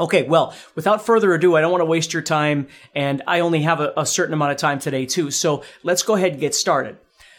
[0.00, 3.62] Okay, well, without further ado, I don't want to waste your time, and I only
[3.62, 5.30] have a, a certain amount of time today, too.
[5.30, 6.96] So let's go ahead and get started.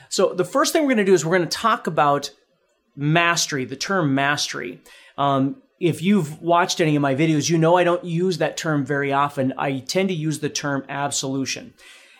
[0.09, 2.29] So, the first thing we're going to do is we're going to talk about
[2.95, 4.79] mastery, the term mastery.
[5.17, 8.85] Um, if you've watched any of my videos, you know I don't use that term
[8.85, 9.53] very often.
[9.57, 11.73] I tend to use the term absolution.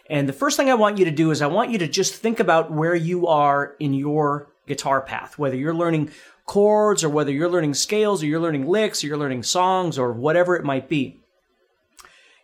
[0.10, 2.16] And the first thing I want you to do is I want you to just
[2.16, 6.10] think about where you are in your guitar path, whether you're learning
[6.52, 10.12] chords or whether you're learning scales or you're learning licks or you're learning songs or
[10.12, 11.18] whatever it might be.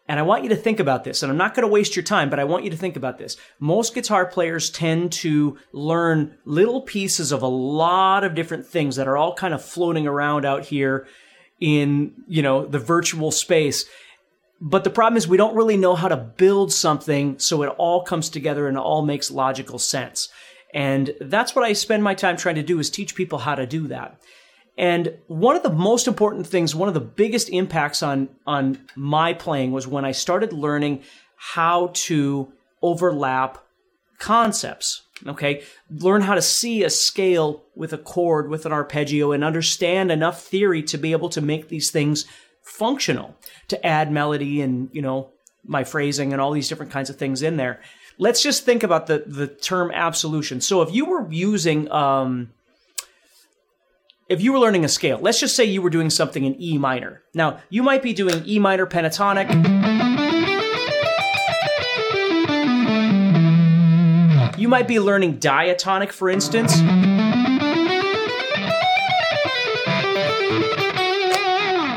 [0.08, 2.04] And I want you to think about this, and I'm not going to waste your
[2.04, 3.36] time, but I want you to think about this.
[3.60, 9.10] Most guitar players tend to learn little pieces of a lot of different things that
[9.10, 11.06] are all kind of floating around out here
[11.60, 13.84] in, you know, the virtual space.
[14.62, 18.04] But the problem is we don't really know how to build something so it all
[18.04, 20.30] comes together and all makes logical sense.
[20.78, 23.66] And that's what I spend my time trying to do is teach people how to
[23.66, 24.22] do that.
[24.78, 29.34] And one of the most important things, one of the biggest impacts on, on my
[29.34, 31.02] playing was when I started learning
[31.36, 32.54] how to
[32.84, 33.58] overlap
[34.20, 35.02] concepts.
[35.26, 35.64] Okay.
[35.90, 40.44] Learn how to see a scale with a chord, with an arpeggio, and understand enough
[40.44, 42.26] theory to be able to make these things
[42.62, 43.36] functional,
[43.70, 45.32] to add melody and, you know,
[45.66, 47.82] my phrasing and all these different kinds of things in there
[48.18, 50.62] let's just think about the the term absolution.
[50.62, 52.52] So if you were using um,
[54.30, 56.78] if you were learning a scale, let's just say you were doing something in E
[56.78, 57.22] minor.
[57.34, 59.48] Now, you might be doing E minor pentatonic.
[64.58, 66.74] You might be learning diatonic, for instance.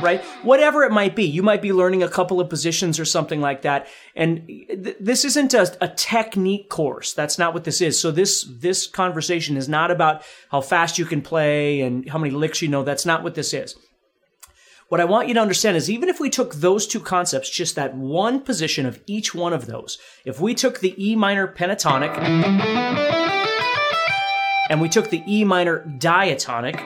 [0.02, 0.22] right?
[0.42, 1.24] Whatever it might be.
[1.24, 3.86] You might be learning a couple of positions or something like that.
[4.14, 7.12] And th- this isn't a, a technique course.
[7.12, 8.00] That's not what this is.
[8.00, 12.32] So this, this conversation is not about how fast you can play and how many
[12.32, 12.82] licks you know.
[12.82, 13.76] That's not what this is.
[14.90, 17.76] What I want you to understand is even if we took those two concepts, just
[17.76, 22.10] that one position of each one of those, if we took the E minor pentatonic
[24.68, 26.80] and we took the E minor diatonic,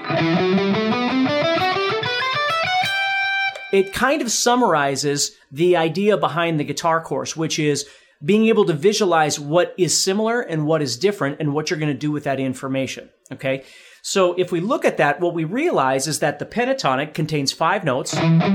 [3.74, 7.84] it kind of summarizes the idea behind the guitar course, which is
[8.24, 11.92] being able to visualize what is similar and what is different and what you're going
[11.92, 13.10] to do with that information.
[13.32, 13.64] Okay.
[14.00, 17.82] So if we look at that, what we realize is that the pentatonic contains five
[17.82, 18.14] notes.
[18.14, 18.46] And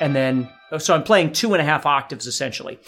[0.00, 2.78] then, oh, so I'm playing two and a half octaves essentially.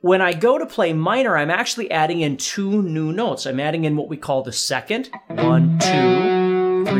[0.00, 3.44] When I go to play minor, I'm actually adding in two new notes.
[3.44, 6.29] I'm adding in what we call the second, one, two,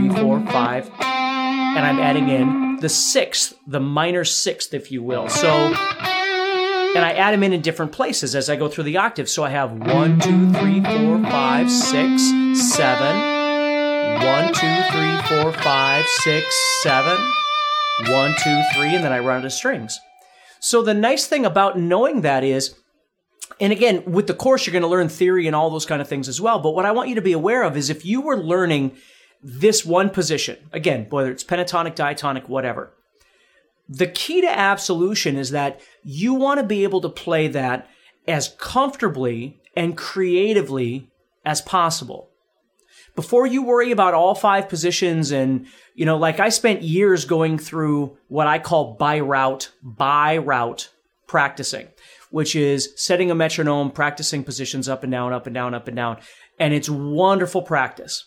[0.01, 0.23] three, mm-hmm.
[0.23, 5.29] four, five, and I'm adding in the sixth, the minor sixth, if you will.
[5.29, 9.29] So, and I add them in in different places as I go through the octave.
[9.29, 12.23] So I have one, two, three, four, five, six,
[12.73, 13.41] seven.
[14.25, 17.19] One, two, three, four, five, six, seven.
[18.09, 19.99] One, two, three, and then I run of strings.
[20.61, 22.75] So the nice thing about knowing that is,
[23.61, 26.09] and again, with the course, you're going to learn theory and all those kind of
[26.09, 26.59] things as well.
[26.61, 28.93] But what I want you to be aware of is if you were learning
[29.43, 32.93] this one position, again, whether it's pentatonic, diatonic, whatever,
[33.89, 37.89] the key to absolution is that you want to be able to play that
[38.29, 41.11] as comfortably and creatively
[41.45, 42.29] as possible.
[43.17, 47.59] Before you worry about all five positions and, you know, like I spent years going
[47.59, 50.91] through what I call by route, by route
[51.27, 51.89] practicing,
[52.31, 55.97] which is setting a metronome, practicing positions up and down, up and down, up and
[55.97, 56.19] down.
[56.59, 58.25] And it's wonderful practice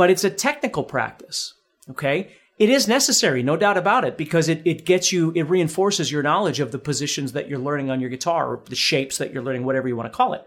[0.00, 1.52] but it's a technical practice.
[1.90, 2.30] Okay.
[2.56, 6.22] It is necessary, no doubt about it, because it, it gets you, it reinforces your
[6.22, 9.42] knowledge of the positions that you're learning on your guitar or the shapes that you're
[9.42, 10.42] learning, whatever you want to call it.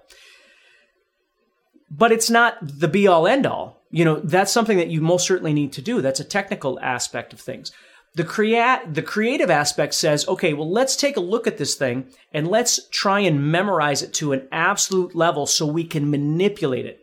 [1.91, 3.83] But it's not the be all end all.
[3.91, 6.01] You know, that's something that you most certainly need to do.
[6.01, 7.71] That's a technical aspect of things.
[8.15, 12.07] The create, the creative aspect says, okay, well, let's take a look at this thing
[12.31, 17.02] and let's try and memorize it to an absolute level so we can manipulate it.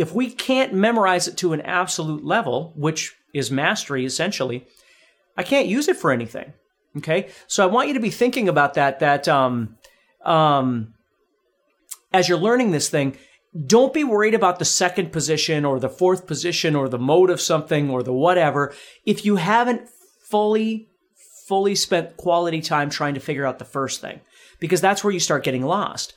[0.00, 4.66] If we can't memorize it to an absolute level, which is mastery essentially,
[5.36, 6.54] I can't use it for anything.
[6.96, 7.28] Okay.
[7.46, 9.76] So I want you to be thinking about that, that, um,
[10.24, 10.94] um,
[12.14, 13.18] as you're learning this thing,
[13.66, 17.38] don't be worried about the second position or the fourth position or the mode of
[17.38, 18.72] something or the whatever.
[19.04, 19.86] If you haven't
[20.30, 20.88] fully,
[21.46, 24.20] fully spent quality time trying to figure out the first thing
[24.60, 26.14] because that's where you start getting lost.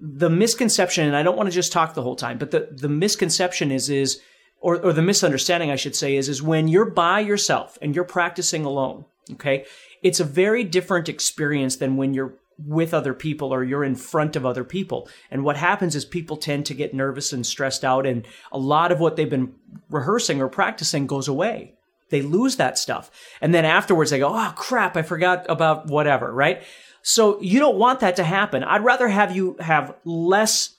[0.00, 2.88] The misconception, and I don't want to just talk the whole time, but the, the
[2.88, 4.20] misconception is, is,
[4.60, 8.04] or, or the misunderstanding, I should say, is, is when you're by yourself and you're
[8.04, 9.64] practicing alone, okay?
[10.02, 12.34] It's a very different experience than when you're
[12.64, 15.08] with other people or you're in front of other people.
[15.30, 18.92] And what happens is people tend to get nervous and stressed out, and a lot
[18.92, 19.54] of what they've been
[19.90, 21.74] rehearsing or practicing goes away.
[22.10, 23.10] They lose that stuff.
[23.40, 26.62] And then afterwards they go, oh crap, I forgot about whatever, right?
[27.08, 28.62] So you don't want that to happen.
[28.62, 30.76] I'd rather have you have less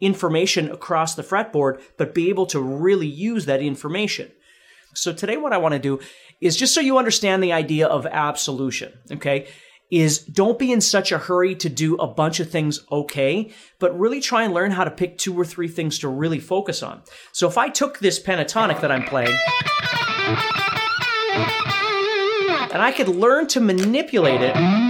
[0.00, 4.32] information across the fretboard, but be able to really use that information.
[4.94, 6.00] So today what I want to do
[6.40, 9.46] is just so you understand the idea of absolution, okay?
[9.90, 13.98] is don't be in such a hurry to do a bunch of things okay, but
[13.98, 17.00] really try and learn how to pick two or three things to really focus on.
[17.32, 19.38] So if I took this pentatonic that I'm playing,
[22.70, 24.87] and I could learn to manipulate it.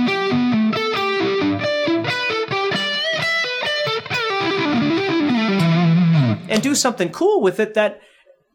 [6.48, 8.00] And do something cool with it that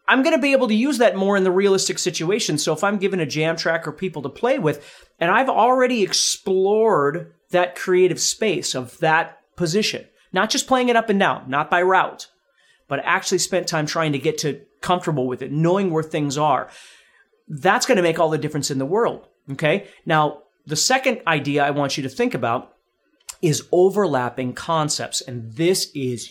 [0.07, 2.57] I'm going to be able to use that more in the realistic situation.
[2.57, 6.03] So if I'm given a jam track or people to play with, and I've already
[6.03, 11.69] explored that creative space of that position, not just playing it up and down, not
[11.69, 12.27] by route,
[12.87, 16.69] but actually spent time trying to get to comfortable with it, knowing where things are.
[17.47, 19.27] That's going to make all the difference in the world.
[19.51, 19.87] Okay.
[20.05, 22.73] Now, the second idea I want you to think about
[23.41, 25.21] is overlapping concepts.
[25.21, 26.27] And this is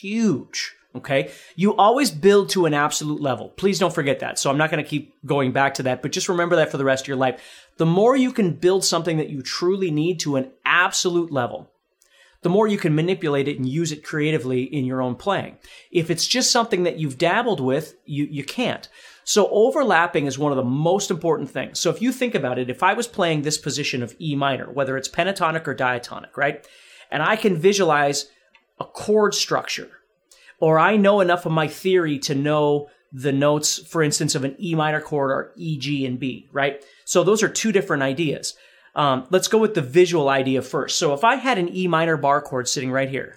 [0.00, 0.75] huge.
[0.96, 1.30] Okay.
[1.56, 3.50] You always build to an absolute level.
[3.50, 4.38] Please don't forget that.
[4.38, 6.78] So I'm not going to keep going back to that, but just remember that for
[6.78, 7.40] the rest of your life.
[7.76, 11.70] The more you can build something that you truly need to an absolute level,
[12.42, 15.58] the more you can manipulate it and use it creatively in your own playing.
[15.90, 18.88] If it's just something that you've dabbled with, you, you can't.
[19.24, 21.80] So overlapping is one of the most important things.
[21.80, 24.70] So if you think about it, if I was playing this position of E minor,
[24.70, 26.64] whether it's pentatonic or diatonic, right?
[27.10, 28.26] And I can visualize
[28.78, 29.90] a chord structure
[30.58, 34.56] or I know enough of my theory to know the notes, for instance, of an
[34.58, 36.84] E minor chord are E, G, and B, right?
[37.04, 38.54] So those are two different ideas.
[38.94, 40.98] Um, let's go with the visual idea first.
[40.98, 43.34] So if I had an E minor bar chord sitting right here,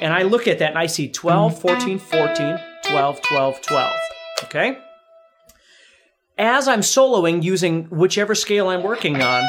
[0.00, 3.92] and I look at that and I see 12, 14, 14, 12, 12, 12,
[4.44, 4.78] okay?
[6.38, 9.44] As I'm soloing using whichever scale I'm working on,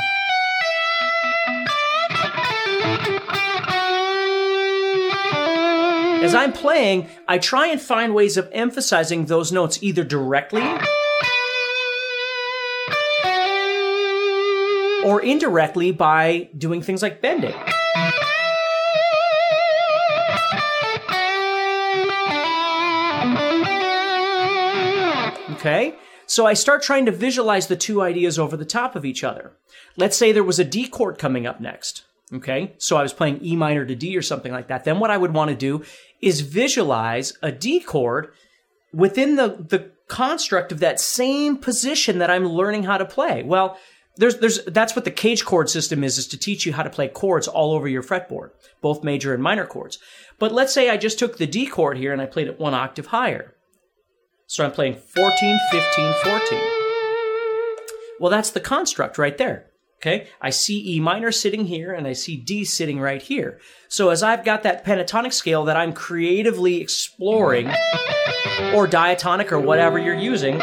[6.22, 10.62] As I'm playing, I try and find ways of emphasizing those notes either directly
[15.04, 17.56] or indirectly by doing things like bending.
[25.56, 25.96] Okay?
[26.28, 29.54] So I start trying to visualize the two ideas over the top of each other.
[29.98, 32.04] Let's say there was a D chord coming up next.
[32.34, 32.74] Okay.
[32.78, 34.86] So I was playing E minor to D or something like that.
[34.86, 35.84] Then what I would want to do
[36.22, 38.32] is visualize a D chord
[38.94, 43.44] within the, the construct of that same position that I'm learning how to play.
[43.44, 43.78] Well,
[44.18, 46.90] there's, there's, that's what the CAGED chord system is, is to teach you how to
[46.90, 48.50] play chords all over your fretboard,
[48.82, 50.00] both major and minor chords.
[50.38, 52.74] But let's say I just took the D chord here and I played it one
[52.74, 53.56] octave higher.
[54.48, 56.60] So I'm playing 14, 15, 14.
[58.20, 59.71] Well, that's the construct right there.
[60.04, 63.60] Okay, I see E minor sitting here and I see D sitting right here.
[63.88, 67.72] So as I've got that pentatonic scale that I'm creatively exploring,
[68.74, 70.60] or diatonic or whatever you're using,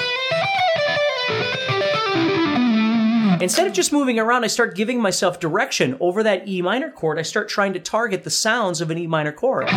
[3.40, 7.16] instead of just moving around, I start giving myself direction over that E minor chord.
[7.16, 9.68] I start trying to target the sounds of an E minor chord.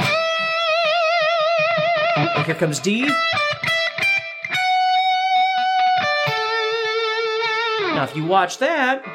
[2.15, 3.07] And here comes D.
[7.93, 9.05] Now, if you watch that,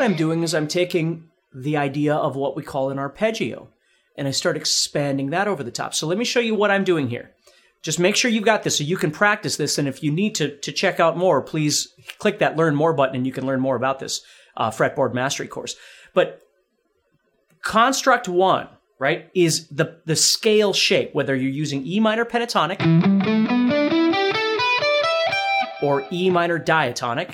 [0.00, 3.68] what I'm doing is I'm taking the idea of what we call an arpeggio
[4.16, 5.94] and I start expanding that over the top.
[5.94, 7.32] So let me show you what I'm doing here.
[7.82, 9.76] Just make sure you've got this so you can practice this.
[9.76, 13.14] And if you need to, to check out more, please click that learn more button
[13.14, 14.22] and you can learn more about this
[14.56, 15.76] uh, fretboard mastery course.
[16.14, 16.40] But
[17.62, 22.80] construct one, right, is the, the scale shape, whether you're using E minor pentatonic
[25.82, 27.28] or E minor diatonic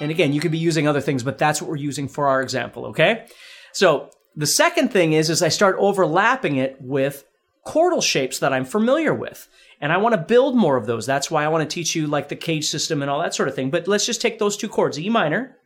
[0.00, 2.40] and again, you could be using other things, but that's what we're using for our
[2.40, 3.26] example, okay?
[3.72, 7.24] So the second thing is, is I start overlapping it with
[7.66, 9.48] chordal shapes that I'm familiar with.
[9.80, 11.06] And I want to build more of those.
[11.06, 13.48] That's why I want to teach you like the CAGED system and all that sort
[13.48, 13.70] of thing.
[13.70, 15.56] But let's just take those two chords, E minor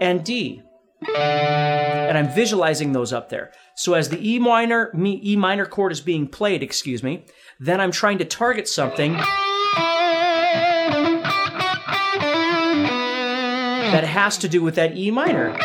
[0.00, 0.62] and D.
[1.14, 3.52] And I'm visualizing those up there.
[3.74, 7.26] So as the E minor, E minor chord is being played, excuse me,
[7.60, 9.18] then I'm trying to target something
[13.96, 15.56] that has to do with that E minor.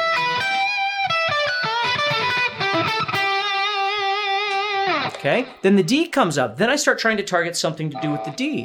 [5.07, 6.55] Okay, then the D comes up.
[6.55, 8.63] Then I start trying to target something to do with the D.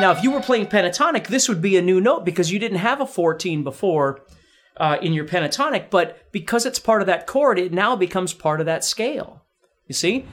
[0.00, 2.78] Now, if you were playing pentatonic, this would be a new note because you didn't
[2.78, 4.22] have a 14 before
[4.76, 8.58] uh, in your pentatonic, but because it's part of that chord, it now becomes part
[8.58, 9.44] of that scale.
[9.86, 10.26] You see?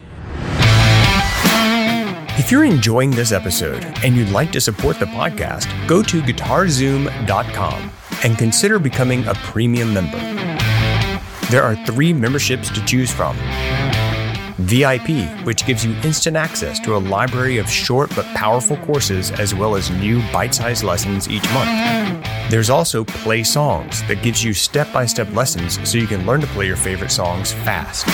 [2.37, 7.91] If you're enjoying this episode and you'd like to support the podcast, go to guitarzoom.com
[8.23, 10.17] and consider becoming a premium member.
[11.49, 13.35] There are three memberships to choose from.
[14.59, 19.53] VIP, which gives you instant access to a library of short but powerful courses as
[19.53, 22.25] well as new bite sized lessons each month.
[22.49, 26.39] There's also Play Songs that gives you step by step lessons so you can learn
[26.41, 28.07] to play your favorite songs fast.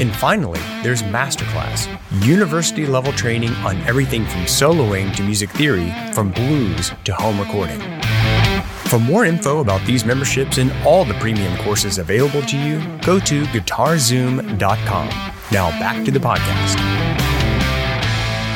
[0.00, 1.86] And finally, there's Masterclass,
[2.24, 7.80] university level training on everything from soloing to music theory, from blues to home recording.
[8.88, 13.20] For more info about these memberships and all the premium courses available to you, go
[13.20, 15.08] to guitarzoom.com.
[15.52, 16.78] Now back to the podcast.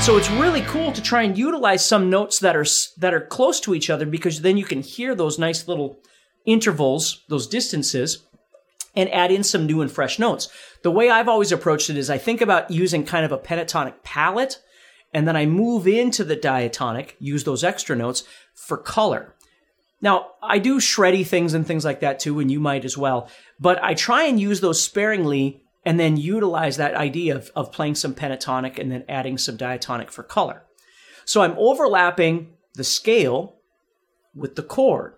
[0.02, 2.66] So it's really cool to try and utilize some notes that are
[2.97, 6.00] that are close to each other because then you can hear those nice little
[6.47, 8.26] intervals, those distances,
[8.95, 10.49] and add in some new and fresh notes.
[10.83, 14.02] The way I've always approached it is I think about using kind of a pentatonic
[14.02, 14.59] palette,
[15.12, 19.35] and then I move into the diatonic, use those extra notes for color.
[20.00, 23.28] Now, I do shreddy things and things like that too, and you might as well,
[23.59, 27.95] but I try and use those sparingly and then utilize that idea of, of playing
[27.95, 30.62] some pentatonic and then adding some diatonic for color.
[31.25, 33.57] So I'm overlapping the scale
[34.35, 35.14] with the chord.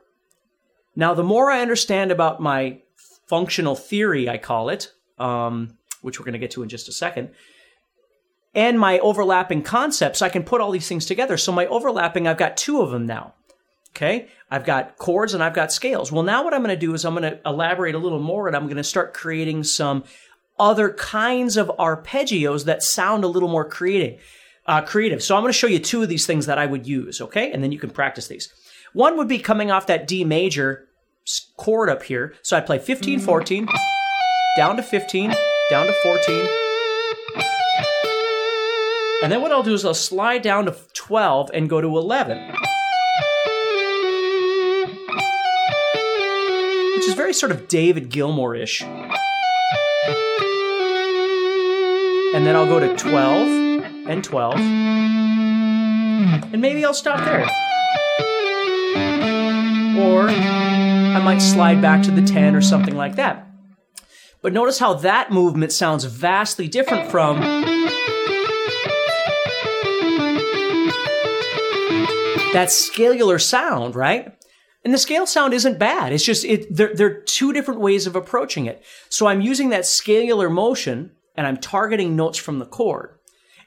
[0.97, 2.81] Now, the more I understand about my
[3.31, 6.93] functional theory, I call it, um, which we're going to get to in just a
[6.93, 7.31] second,
[8.55, 11.37] and my overlapping concepts, I can put all these things together.
[11.37, 13.35] So my overlapping, I've got two of them now.
[13.91, 14.29] Okay.
[14.51, 16.11] I've got chords and I've got scales.
[16.11, 18.47] Well, now what I'm going to do is I'm going to elaborate a little more
[18.47, 20.05] and I'm going to start creating some
[20.59, 24.21] other kinds of arpeggios that sound a little more creative.
[24.67, 25.23] Uh, creative.
[25.23, 27.21] So I'm going to show you two of these things that I would use.
[27.21, 27.53] Okay.
[27.53, 28.53] And then you can practice these.
[28.93, 30.89] One would be coming off that D major
[31.57, 32.35] chord up here.
[32.43, 33.69] So I play 15, 14,
[34.57, 35.35] down to 15,
[35.71, 36.49] down to 14.
[39.23, 42.55] And then what I'll do is I'll slide down to 12 and go to 11.
[47.00, 48.83] which is very sort of David Gilmour ish.
[52.35, 54.57] And then I'll go to 12 and 12.
[56.53, 57.49] And maybe I'll stop there.
[59.99, 60.29] Or
[61.12, 63.47] I might slide back to the 10 or something like that.
[64.43, 67.40] But notice how that movement sounds vastly different from
[72.52, 74.37] that scalar sound, right?
[74.85, 76.12] And the scale sound isn't bad.
[76.12, 78.83] It's just, it, there, there are two different ways of approaching it.
[79.09, 83.19] So I'm using that scalar motion and I'm targeting notes from the chord.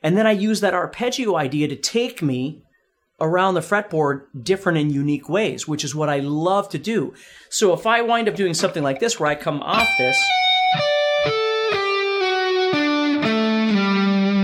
[0.02, 2.63] And then I use that arpeggio idea to take me
[3.24, 7.14] around the fretboard different and unique ways, which is what I love to do.
[7.50, 10.22] So if I wind up doing something like this where I come off this,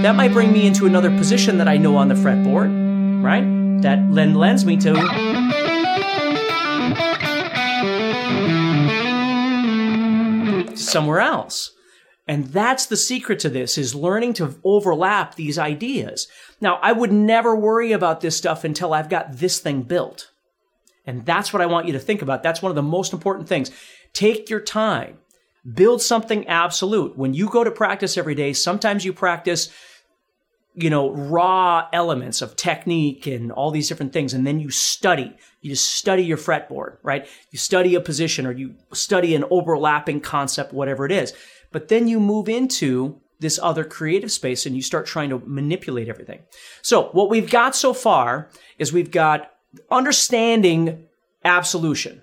[0.02, 3.44] that might bring me into another position that I know on the fretboard, right?
[3.82, 4.96] That then lends me to
[10.78, 11.72] somewhere else.
[12.30, 16.28] And that's the secret to this is learning to overlap these ideas.
[16.62, 20.30] Now, I would never worry about this stuff until I've got this thing built.
[21.08, 22.44] And that's what I want you to think about.
[22.44, 23.72] That's one of the most important things.
[24.14, 25.18] Take your time.
[25.74, 27.18] Build something absolute.
[27.18, 29.70] When you go to practice every day, sometimes you practice
[30.76, 34.34] you know, raw elements of technique and all these different things.
[34.34, 35.36] And then you study.
[35.62, 37.28] You just study your fretboard, right?
[37.52, 41.34] You study a position or you study an overlapping concept, whatever it is.
[41.72, 46.10] But then you move into this other creative space and you start trying to manipulate
[46.10, 46.40] everything.
[46.82, 49.52] So what we've got so far is we've got
[49.90, 51.06] understanding
[51.46, 52.22] absolution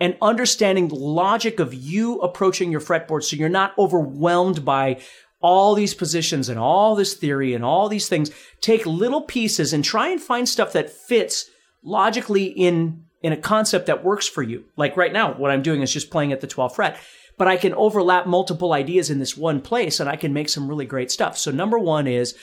[0.00, 5.00] and understanding the logic of you approaching your fretboard so you're not overwhelmed by
[5.40, 9.84] all these positions and all this theory and all these things, take little pieces and
[9.84, 11.48] try and find stuff that fits
[11.82, 14.64] logically in in a concept that works for you.
[14.76, 17.00] Like right now, what I'm doing is just playing at the 12th fret,
[17.38, 20.68] but I can overlap multiple ideas in this one place and I can make some
[20.68, 21.38] really great stuff.
[21.38, 22.36] So number 1 is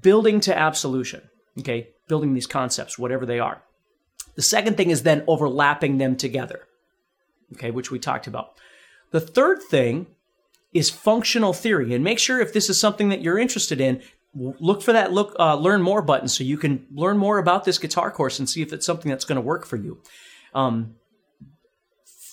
[0.00, 1.22] building to absolution.
[1.58, 1.88] Okay?
[2.08, 3.62] Building these concepts, whatever they are.
[4.34, 6.66] The second thing is then overlapping them together,
[7.54, 8.54] okay, which we talked about.
[9.10, 10.06] The third thing
[10.72, 14.00] is functional theory, and make sure if this is something that you're interested in,
[14.34, 17.76] look for that look uh, learn more button so you can learn more about this
[17.76, 20.00] guitar course and see if it's something that's going to work for you.
[20.54, 20.94] Um,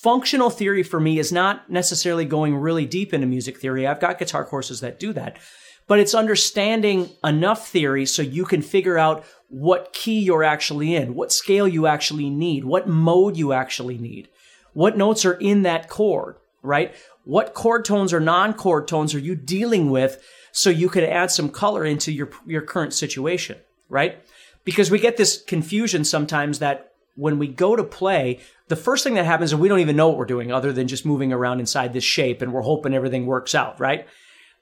[0.02, 3.86] functional theory for me is not necessarily going really deep into music theory.
[3.86, 5.38] I've got guitar courses that do that,
[5.86, 11.14] but it's understanding enough theory so you can figure out what key you're actually in,
[11.14, 14.28] what scale you actually need, what mode you actually need,
[14.72, 16.94] what notes are in that chord, right?
[17.24, 21.50] What chord tones or non-chord tones are you dealing with so you can add some
[21.50, 24.24] color into your, your current situation, right?
[24.64, 29.14] Because we get this confusion sometimes that when we go to play, the first thing
[29.14, 31.60] that happens is we don't even know what we're doing other than just moving around
[31.60, 34.06] inside this shape and we're hoping everything works out, right?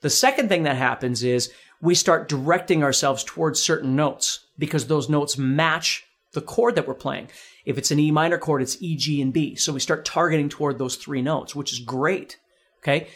[0.01, 5.09] The second thing that happens is we start directing ourselves towards certain notes because those
[5.09, 7.29] notes match the chord that we're playing.
[7.65, 9.55] If it's an E minor chord, it's E, G, and B.
[9.55, 12.39] So we start targeting toward those three notes, which is great.
[12.79, 13.09] Okay.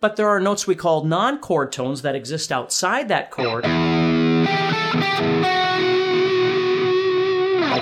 [0.00, 3.64] But there are notes we call non chord tones that exist outside that chord.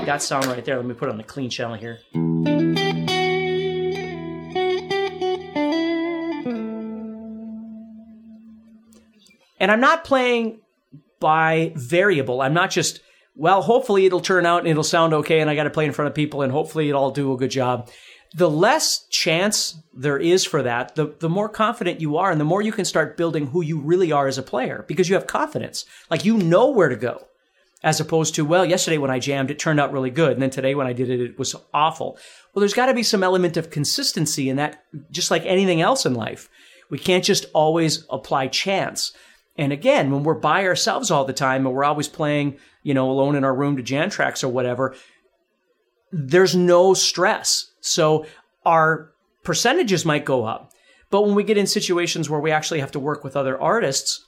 [0.07, 0.77] That sound right there.
[0.77, 1.99] Let me put it on the clean channel here.
[9.59, 10.61] And I'm not playing
[11.19, 12.41] by variable.
[12.41, 13.01] I'm not just,
[13.35, 15.93] well, hopefully it'll turn out and it'll sound okay and I got to play in
[15.93, 17.91] front of people and hopefully it'll do a good job.
[18.37, 22.45] The less chance there is for that, the, the more confident you are and the
[22.45, 25.27] more you can start building who you really are as a player because you have
[25.27, 25.85] confidence.
[26.13, 27.27] Like you know where to go
[27.83, 30.33] as opposed to, well, yesterday when I jammed, it turned out really good.
[30.33, 32.19] And then today when I did it, it was awful.
[32.55, 36.07] Well, there's got to be some element of consistency in that, just like anything else
[36.07, 36.49] in life.
[36.91, 39.13] We can't just always apply chance.
[39.59, 43.11] And again, when we're by ourselves all the time and we're always playing, you know,
[43.11, 44.95] alone in our room to jam tracks or whatever,
[46.13, 47.71] there's no stress.
[47.81, 48.27] So
[48.65, 49.13] our
[49.45, 50.73] percentages might go up.
[51.11, 54.25] But when we get in situations where we actually have to work with other artists,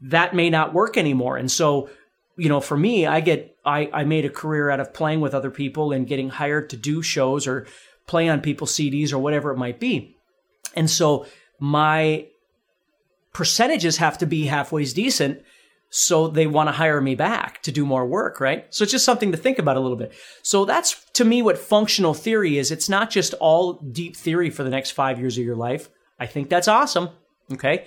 [0.00, 1.36] that may not work anymore.
[1.36, 1.90] And so,
[2.36, 5.34] you know, for me, I get, I, I made a career out of playing with
[5.34, 7.66] other people and getting hired to do shows or
[8.06, 10.16] play on people's CDs or whatever it might be.
[10.74, 11.26] And so
[11.58, 12.26] my
[13.32, 15.42] percentages have to be halfway decent
[15.90, 18.66] so they want to hire me back to do more work, right?
[18.74, 20.12] So it's just something to think about a little bit.
[20.42, 22.70] So that's to me what functional theory is.
[22.70, 25.88] It's not just all deep theory for the next five years of your life.
[26.18, 27.10] I think that's awesome.
[27.52, 27.86] Okay.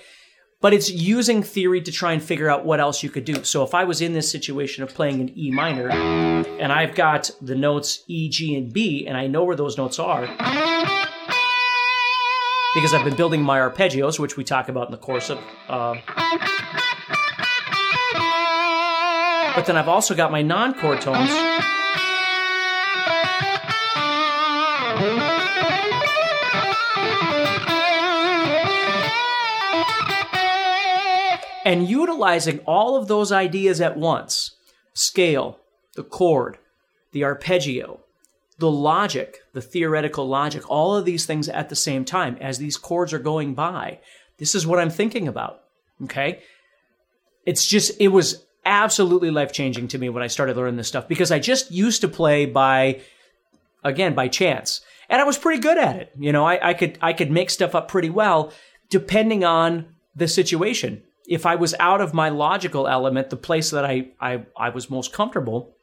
[0.62, 3.45] But it's using theory to try and figure out what else you could do.
[3.45, 7.32] So if I was in this situation of playing an E minor and I've got
[7.41, 10.28] the notes E, G, and B, and I know where those notes are,
[12.76, 15.39] because I've been building my arpeggios, which we talk about in the course of.
[15.69, 15.95] Uh,
[19.56, 21.30] but then I've also got my non chord tones.
[31.69, 34.55] And utilizing all of those ideas at once
[34.95, 35.60] scale,
[35.95, 36.58] the chord,
[37.12, 37.99] the arpeggio,
[38.58, 42.75] the logic, the theoretical logic, all of these things at the same time as these
[42.75, 43.99] chords are going by.
[44.39, 45.62] This is what I'm thinking about.
[46.05, 46.41] Okay.
[47.45, 51.08] It's just, it was absolutely life changing to me when I started learning this stuff
[51.08, 53.01] because I just used to play by,
[53.84, 54.82] again, by chance.
[55.08, 56.13] And I was pretty good at it.
[56.17, 58.51] You know, I, I could, I could make stuff up pretty well
[58.89, 61.03] depending on the situation.
[61.29, 64.89] If I was out of my logical element, the place that I, I, I was
[64.89, 65.75] most comfortable,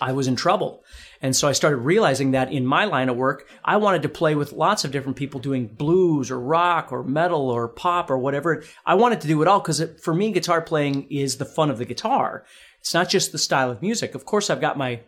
[0.00, 0.82] I was in trouble.
[1.20, 4.34] And so I started realizing that in my line of work, I wanted to play
[4.34, 8.64] with lots of different people doing blues or rock or metal or pop or whatever.
[8.84, 11.78] I wanted to do it all because for me, guitar playing is the fun of
[11.78, 12.44] the guitar.
[12.80, 14.16] It's not just the style of music.
[14.16, 15.00] Of course, I've got my,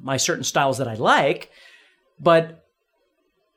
[0.00, 1.50] my certain styles that I like,
[2.20, 2.65] but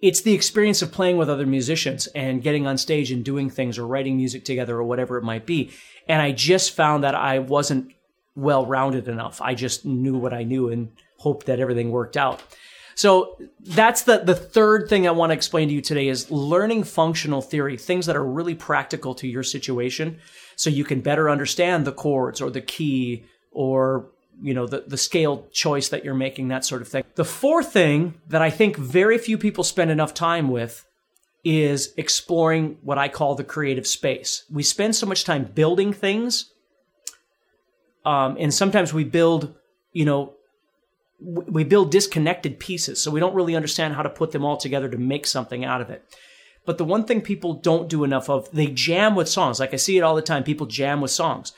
[0.02, 3.78] it's the experience of playing with other musicians and getting on stage and doing things
[3.78, 5.72] or writing music together or whatever it might be.
[6.08, 7.94] And I just found that I wasn't
[8.36, 9.42] well rounded enough.
[9.42, 12.42] I just knew what I knew and hoped that everything worked out.
[12.96, 16.84] So that's the, the third thing I want to explain to you today is learning
[16.84, 20.20] functional theory, things that are really practical to your situation
[20.56, 24.10] so you can better understand the chords or the key or
[24.42, 27.74] you know the, the scale choice that you're making that sort of thing the fourth
[27.74, 30.86] thing that i think very few people spend enough time with
[31.44, 36.52] is exploring what i call the creative space we spend so much time building things
[38.06, 39.56] um, and sometimes we build,
[39.94, 40.34] you know,
[41.20, 44.88] we build disconnected pieces, so we don't really understand how to put them all together
[44.88, 46.04] to make something out of it.
[46.66, 49.60] But the one thing people don't do enough of, they jam with songs.
[49.60, 50.44] Like I see it all the time.
[50.44, 51.52] People jam with songs.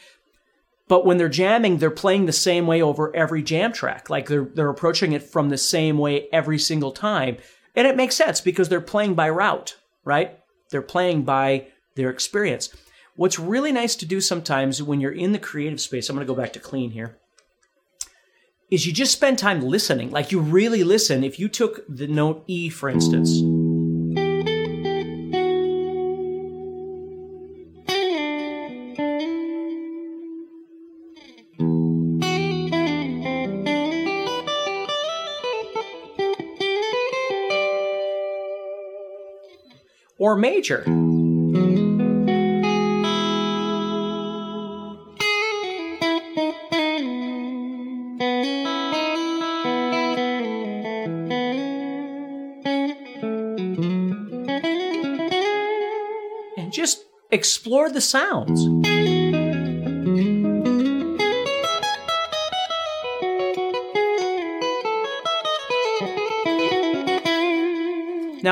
[0.92, 4.10] But when they're jamming, they're playing the same way over every jam track.
[4.10, 7.38] Like they're, they're approaching it from the same way every single time.
[7.78, 10.38] And it makes sense because they're playing by route, right?
[10.70, 12.76] They're playing by their experience.
[13.16, 16.34] What's really nice to do sometimes when you're in the creative space, I'm going to
[16.34, 17.18] go back to clean here,
[18.70, 20.12] is you just spend time listening.
[20.12, 21.24] Like you really listen.
[21.24, 23.40] If you took the note E, for instance,
[40.22, 40.84] or major.
[56.56, 58.91] And just explore the sounds.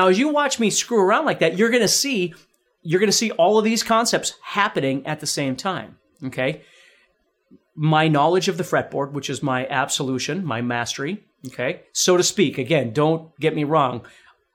[0.00, 2.32] Now, as you watch me screw around like that, you're going to see
[2.80, 5.98] you're going to see all of these concepts happening at the same time.
[6.24, 6.62] Okay,
[7.74, 11.22] my knowledge of the fretboard, which is my absolution, my mastery.
[11.48, 12.56] Okay, so to speak.
[12.56, 14.06] Again, don't get me wrong.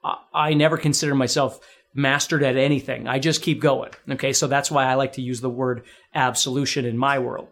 [0.03, 1.59] I, I never consider myself
[1.93, 3.07] mastered at anything.
[3.07, 3.91] I just keep going.
[4.09, 5.83] Okay, so that's why I like to use the word
[6.15, 7.49] absolution in my world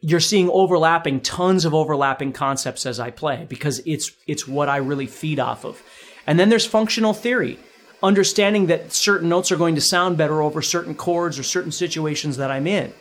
[0.00, 4.76] you're seeing overlapping tons of overlapping concepts as I play because it's it's what I
[4.76, 5.82] really feed off of.
[6.26, 7.58] And then there's functional theory,
[8.02, 12.36] understanding that certain notes are going to sound better over certain chords or certain situations
[12.38, 12.92] that I'm in.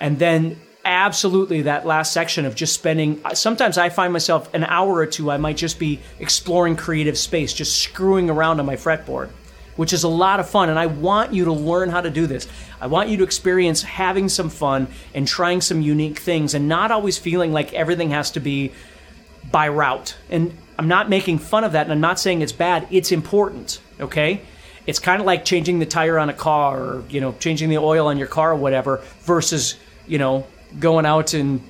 [0.00, 4.94] And then absolutely that last section of just spending sometimes I find myself an hour
[4.94, 9.30] or two I might just be exploring creative space, just screwing around on my fretboard,
[9.76, 12.26] which is a lot of fun and I want you to learn how to do
[12.26, 12.48] this.
[12.80, 16.90] I want you to experience having some fun and trying some unique things and not
[16.90, 18.72] always feeling like everything has to be
[19.52, 20.16] by route.
[20.30, 22.88] And I'm not making fun of that and I'm not saying it's bad.
[22.90, 24.40] It's important, okay?
[24.84, 27.78] It's kind of like changing the tire on a car or, you know, changing the
[27.78, 29.76] oil on your car or whatever versus,
[30.08, 30.44] you know,
[30.80, 31.62] going out and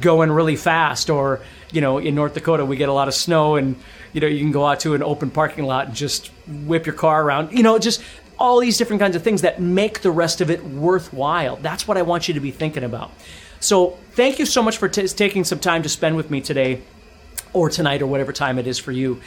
[0.00, 1.40] going really fast or,
[1.72, 3.74] you know, in North Dakota we get a lot of snow and,
[4.12, 6.94] you know, you can go out to an open parking lot and just whip your
[6.94, 7.50] car around.
[7.50, 8.00] You know, just
[8.38, 11.56] all these different kinds of things that make the rest of it worthwhile.
[11.56, 13.10] That's what I want you to be thinking about.
[13.58, 16.82] So, thank you so much for t- taking some time to spend with me today
[17.52, 19.20] or tonight or whatever time it is for you.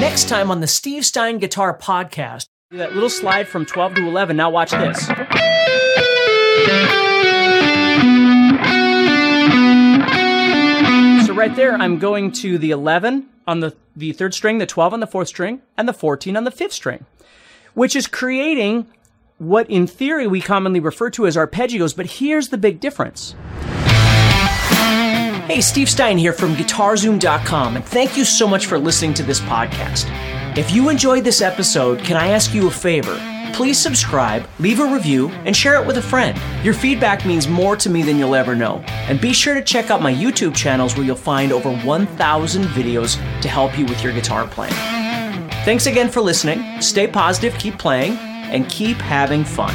[0.00, 4.36] Next time on the Steve Stein Guitar Podcast, that little slide from 12 to 11.
[4.36, 5.06] Now watch this.
[11.26, 14.94] So right there, I'm going to the 11 on the, the third string, the 12
[14.94, 17.06] on the fourth string, and the 14 on the fifth string,
[17.74, 18.86] which is creating
[19.38, 23.34] what in theory we commonly refer to as arpeggios, but here's the big difference.
[25.46, 29.40] Hey, Steve Stein here from GuitarZoom.com, and thank you so much for listening to this
[29.40, 30.06] podcast.
[30.56, 33.20] If you enjoyed this episode, can I ask you a favor?
[33.52, 36.40] Please subscribe, leave a review, and share it with a friend.
[36.64, 38.78] Your feedback means more to me than you'll ever know.
[38.88, 43.16] And be sure to check out my YouTube channels where you'll find over 1,000 videos
[43.42, 44.72] to help you with your guitar playing.
[45.66, 46.80] Thanks again for listening.
[46.80, 49.74] Stay positive, keep playing, and keep having fun.